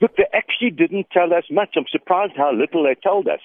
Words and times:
Look, 0.00 0.16
they 0.16 0.26
actually 0.34 0.70
didn't 0.70 1.08
tell 1.12 1.32
us 1.32 1.44
much. 1.50 1.70
I'm 1.76 1.84
surprised 1.90 2.34
how 2.36 2.52
little 2.52 2.84
they 2.84 2.96
told 3.02 3.28
us. 3.28 3.40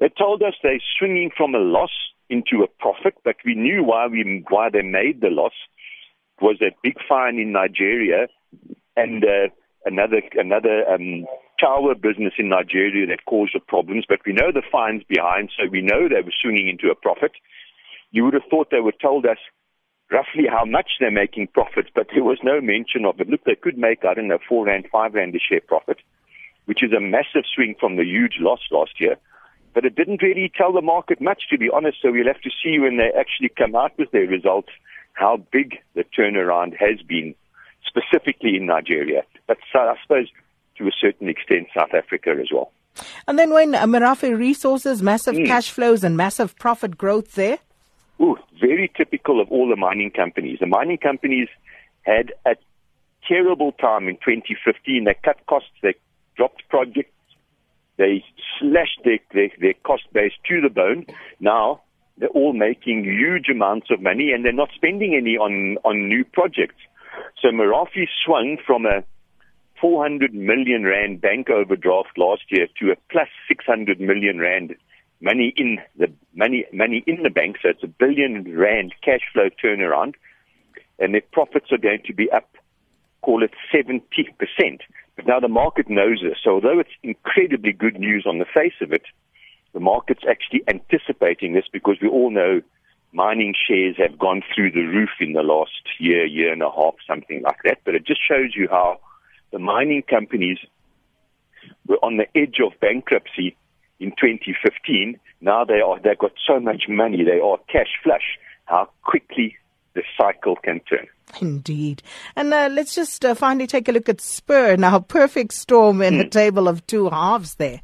They 0.00 0.08
told 0.08 0.42
us 0.42 0.54
they're 0.62 0.80
swinging 0.98 1.30
from 1.36 1.54
a 1.54 1.58
loss 1.58 1.92
into 2.30 2.62
a 2.62 2.68
profit, 2.80 3.14
but 3.24 3.36
we 3.44 3.54
knew 3.54 3.84
why 3.84 4.06
we 4.06 4.44
why 4.48 4.70
they 4.70 4.82
made 4.82 5.20
the 5.20 5.28
loss 5.28 5.52
it 6.42 6.44
was 6.44 6.56
a 6.60 6.74
big 6.82 6.96
fine 7.08 7.38
in 7.38 7.52
Nigeria 7.52 8.26
and 8.96 9.24
uh, 9.24 9.48
another 9.84 10.22
another 10.34 10.84
um, 10.88 11.26
tower 11.60 11.94
business 11.94 12.34
in 12.38 12.48
Nigeria 12.48 13.06
that 13.06 13.24
caused 13.26 13.54
the 13.54 13.60
problems. 13.60 14.04
But 14.08 14.20
we 14.26 14.32
know 14.32 14.50
the 14.52 14.62
fines 14.70 15.02
behind, 15.08 15.50
so 15.56 15.68
we 15.70 15.82
know 15.82 16.08
they 16.08 16.22
were 16.22 16.34
swinging 16.42 16.68
into 16.68 16.90
a 16.90 16.94
profit. 16.94 17.32
You 18.10 18.24
would 18.24 18.34
have 18.34 18.48
thought 18.50 18.68
they 18.70 18.80
would 18.80 18.94
have 18.94 19.08
told 19.08 19.26
us 19.26 19.38
roughly 20.12 20.44
how 20.48 20.64
much 20.64 20.90
they're 21.00 21.10
making 21.10 21.48
profits, 21.48 21.88
but 21.94 22.08
there 22.12 22.24
was 22.24 22.38
no 22.42 22.60
mention 22.60 23.04
of 23.04 23.20
it. 23.20 23.28
Look, 23.28 23.44
they 23.44 23.54
could 23.54 23.78
make, 23.78 24.04
I 24.04 24.14
don't 24.14 24.28
know, 24.28 24.38
four 24.48 24.66
rand, 24.66 24.86
five 24.92 25.14
rand 25.14 25.34
a 25.34 25.38
share 25.38 25.60
profit, 25.60 25.98
which 26.66 26.82
is 26.82 26.92
a 26.92 27.00
massive 27.00 27.44
swing 27.54 27.74
from 27.80 27.96
the 27.96 28.04
huge 28.04 28.36
loss 28.38 28.60
last 28.70 29.00
year. 29.00 29.16
But 29.74 29.86
it 29.86 29.96
didn't 29.96 30.22
really 30.22 30.52
tell 30.54 30.72
the 30.72 30.82
market 30.82 31.20
much, 31.20 31.44
to 31.50 31.58
be 31.58 31.70
honest. 31.70 31.98
So 32.02 32.12
we'll 32.12 32.26
have 32.26 32.42
to 32.42 32.50
see 32.62 32.78
when 32.78 32.98
they 32.98 33.10
actually 33.18 33.48
come 33.48 33.74
out 33.74 33.92
with 33.98 34.10
their 34.10 34.26
results 34.26 34.68
how 35.14 35.38
big 35.50 35.78
the 35.94 36.04
turnaround 36.04 36.76
has 36.78 37.00
been, 37.06 37.34
specifically 37.86 38.56
in 38.56 38.66
Nigeria. 38.66 39.22
But 39.46 39.58
so 39.72 39.80
I 39.80 39.96
suppose 40.02 40.28
to 40.76 40.86
a 40.86 40.92
certain 41.00 41.28
extent, 41.28 41.68
South 41.74 41.94
Africa 41.94 42.34
as 42.40 42.48
well. 42.52 42.72
And 43.26 43.38
then 43.38 43.52
when 43.52 43.74
uh, 43.74 43.86
Merafe 43.86 44.36
Resources, 44.36 45.02
massive 45.02 45.34
mm. 45.34 45.46
cash 45.46 45.70
flows 45.70 46.04
and 46.04 46.16
massive 46.16 46.56
profit 46.58 46.98
growth 46.98 47.34
there? 47.34 47.58
Ooh, 48.22 48.36
very 48.60 48.90
typical 48.96 49.40
of 49.40 49.50
all 49.50 49.68
the 49.68 49.76
mining 49.76 50.10
companies. 50.10 50.58
The 50.60 50.66
mining 50.66 50.98
companies 50.98 51.48
had 52.02 52.32
a 52.46 52.54
terrible 53.26 53.72
time 53.72 54.08
in 54.08 54.14
2015. 54.16 55.04
They 55.04 55.14
cut 55.24 55.44
costs, 55.46 55.70
they 55.82 55.94
dropped 56.36 56.62
projects, 56.68 57.12
they 57.96 58.24
slashed 58.58 59.00
their, 59.04 59.18
their, 59.32 59.48
their 59.60 59.74
cost 59.84 60.04
base 60.12 60.32
to 60.48 60.60
the 60.60 60.70
bone. 60.70 61.06
Now 61.40 61.82
they're 62.16 62.28
all 62.28 62.52
making 62.52 63.04
huge 63.04 63.48
amounts 63.50 63.88
of 63.90 64.00
money 64.00 64.32
and 64.32 64.44
they're 64.44 64.52
not 64.52 64.70
spending 64.74 65.14
any 65.14 65.36
on, 65.36 65.78
on 65.84 66.08
new 66.08 66.24
projects. 66.24 66.80
So 67.40 67.48
Merafe 67.48 68.06
swung 68.24 68.56
from 68.64 68.86
a 68.86 69.04
400 69.80 70.32
million 70.32 70.84
rand 70.84 71.20
bank 71.20 71.50
overdraft 71.50 72.16
last 72.16 72.42
year 72.50 72.68
to 72.80 72.92
a 72.92 72.96
plus 73.10 73.28
600 73.48 74.00
million 74.00 74.38
rand 74.38 74.76
money 75.22 75.54
in 75.56 75.78
the 75.96 76.12
money 76.34 76.66
money 76.72 77.02
in 77.06 77.22
the 77.22 77.30
bank. 77.30 77.56
So 77.62 77.70
it's 77.70 77.82
a 77.82 77.86
billion 77.86 78.58
rand 78.58 78.94
cash 79.02 79.22
flow 79.32 79.48
turnaround, 79.62 80.14
and 80.98 81.14
their 81.14 81.22
profits 81.32 81.72
are 81.72 81.78
going 81.78 82.02
to 82.06 82.12
be 82.12 82.30
up, 82.30 82.56
call 83.22 83.42
it 83.42 83.52
70 83.74 84.04
percent. 84.38 84.82
But 85.16 85.26
now 85.26 85.40
the 85.40 85.48
market 85.48 85.88
knows 85.88 86.20
this. 86.22 86.38
So 86.42 86.52
although 86.52 86.80
it's 86.80 86.90
incredibly 87.02 87.72
good 87.72 87.98
news 87.98 88.26
on 88.28 88.38
the 88.38 88.46
face 88.52 88.80
of 88.80 88.92
it, 88.92 89.04
the 89.72 89.80
market's 89.80 90.24
actually 90.28 90.62
anticipating 90.68 91.54
this 91.54 91.66
because 91.72 91.96
we 92.02 92.08
all 92.08 92.30
know 92.30 92.60
mining 93.12 93.54
shares 93.68 93.96
have 93.98 94.18
gone 94.18 94.42
through 94.54 94.72
the 94.72 94.86
roof 94.86 95.10
in 95.20 95.34
the 95.34 95.42
last 95.42 95.82
year, 95.98 96.24
year 96.24 96.52
and 96.52 96.62
a 96.62 96.70
half, 96.70 96.94
something 97.06 97.42
like 97.42 97.58
that. 97.64 97.78
But 97.84 97.94
it 97.94 98.06
just 98.06 98.20
shows 98.26 98.54
you 98.56 98.68
how 98.70 99.00
the 99.52 99.58
mining 99.58 100.02
companies 100.02 100.58
were 101.86 101.98
on 102.02 102.16
the 102.16 102.26
edge 102.34 102.56
of 102.64 102.78
bankruptcy 102.80 103.54
in 104.02 104.10
2015. 104.10 105.18
Now 105.40 105.64
they 105.64 105.80
are, 105.80 105.98
they've 106.00 106.18
got 106.18 106.32
so 106.46 106.60
much 106.60 106.84
money, 106.88 107.24
they 107.24 107.40
are 107.40 107.58
cash 107.70 107.92
flush. 108.02 108.38
How 108.66 108.88
quickly 109.02 109.56
the 109.94 110.02
cycle 110.16 110.56
can 110.56 110.80
turn. 110.80 111.06
Indeed. 111.40 112.02
And 112.36 112.52
uh, 112.52 112.68
let's 112.70 112.94
just 112.94 113.24
uh, 113.24 113.34
finally 113.34 113.66
take 113.66 113.88
a 113.88 113.92
look 113.92 114.08
at 114.08 114.20
Spur 114.20 114.76
now. 114.76 114.98
Perfect 115.08 115.52
storm 115.52 116.00
in 116.02 116.14
mm. 116.14 116.20
a 116.20 116.28
table 116.28 116.68
of 116.68 116.86
two 116.86 117.10
halves 117.10 117.56
there. 117.56 117.80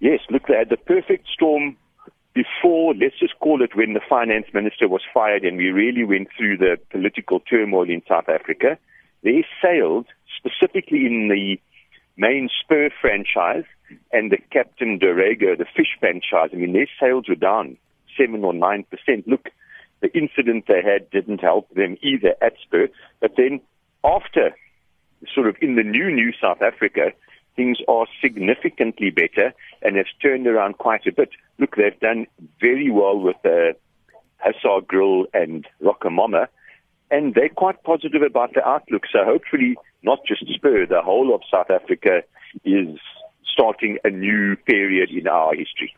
Yes, 0.00 0.20
look, 0.30 0.46
they 0.46 0.56
had 0.56 0.68
the 0.68 0.76
perfect 0.76 1.26
storm 1.32 1.76
before, 2.34 2.94
let's 2.94 3.18
just 3.18 3.38
call 3.38 3.62
it 3.62 3.74
when 3.74 3.94
the 3.94 4.00
finance 4.06 4.46
minister 4.52 4.88
was 4.88 5.00
fired 5.12 5.42
and 5.42 5.56
we 5.56 5.70
really 5.70 6.04
went 6.04 6.28
through 6.36 6.58
the 6.58 6.76
political 6.90 7.40
turmoil 7.40 7.88
in 7.88 8.02
South 8.06 8.28
Africa. 8.28 8.76
They 9.22 9.44
sailed 9.62 10.06
specifically 10.36 11.06
in 11.06 11.28
the 11.28 11.56
main 12.18 12.50
Spur 12.60 12.90
franchise 13.00 13.64
and 14.12 14.30
the 14.30 14.38
Captain 14.50 14.98
Dorego, 14.98 15.56
the 15.56 15.66
fish 15.76 15.96
franchise, 16.00 16.50
I 16.52 16.56
mean, 16.56 16.72
their 16.72 16.88
sales 17.00 17.28
were 17.28 17.34
down 17.34 17.76
seven 18.18 18.44
or 18.44 18.52
nine 18.52 18.84
percent. 18.90 19.28
Look, 19.28 19.48
the 20.00 20.12
incident 20.16 20.64
they 20.68 20.82
had 20.82 21.10
didn't 21.10 21.40
help 21.40 21.68
them 21.70 21.96
either 22.02 22.34
at 22.40 22.54
Spur. 22.62 22.88
But 23.20 23.32
then 23.36 23.60
after, 24.04 24.54
sort 25.34 25.48
of 25.48 25.56
in 25.60 25.76
the 25.76 25.82
new 25.82 26.10
New 26.10 26.32
South 26.40 26.62
Africa, 26.62 27.12
things 27.56 27.78
are 27.88 28.06
significantly 28.20 29.10
better 29.10 29.52
and 29.82 29.96
have 29.96 30.06
turned 30.22 30.46
around 30.46 30.78
quite 30.78 31.06
a 31.06 31.12
bit. 31.12 31.30
Look, 31.58 31.76
they've 31.76 31.98
done 32.00 32.26
very 32.60 32.90
well 32.90 33.18
with 33.18 33.36
the 33.42 33.70
uh, 33.70 33.72
Hussar 34.38 34.82
Grill 34.86 35.24
and 35.32 35.66
RocoMamas, 35.82 36.48
and 37.10 37.34
they're 37.34 37.48
quite 37.48 37.82
positive 37.82 38.22
about 38.22 38.52
the 38.54 38.66
outlook. 38.66 39.04
So 39.10 39.24
hopefully, 39.24 39.76
not 40.02 40.20
just 40.26 40.44
Spur, 40.54 40.86
the 40.86 41.02
whole 41.02 41.34
of 41.34 41.40
South 41.50 41.70
Africa 41.70 42.22
is 42.64 42.98
starting 43.52 43.98
a 44.04 44.10
new 44.10 44.56
period 44.56 45.10
in 45.10 45.26
our 45.26 45.54
history. 45.54 45.96